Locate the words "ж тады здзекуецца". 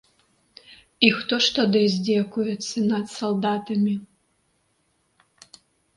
1.47-2.77